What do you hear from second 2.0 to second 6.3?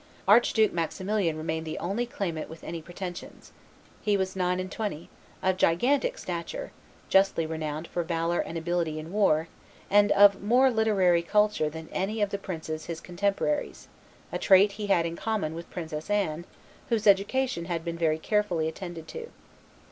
claimant with any pretensions. He was nine and twenty, of gigantic